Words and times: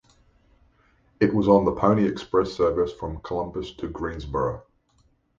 It 1.19 1.31
was 1.31 1.47
on 1.47 1.63
the 1.63 1.73
pony 1.73 2.07
express 2.07 2.53
service 2.53 2.91
from 2.91 3.21
Columbus 3.21 3.71
to 3.73 3.87
Greensboro. 3.87 4.63